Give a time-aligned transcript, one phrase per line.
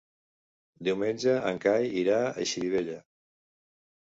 [0.87, 2.99] Diumenge en Cai irà a Xirivella.